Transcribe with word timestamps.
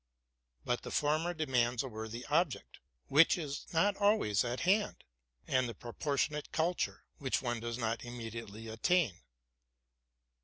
But 0.65 0.81
the 0.81 0.89
former 0.89 1.31
demands 1.35 1.83
a 1.83 1.87
worthy 1.87 2.25
object, 2.25 2.79
which 3.07 3.37
is 3.37 3.67
not 3.71 3.95
always 3.97 4.43
at 4.43 4.61
hand, 4.61 5.03
and 5.45 5.69
a 5.69 5.75
proportionate 5.75 6.51
culture, 6.51 7.03
which 7.19 7.43
one 7.43 7.59
does 7.59 7.77
not 7.77 8.03
immediately 8.03 8.67
attain. 8.67 9.19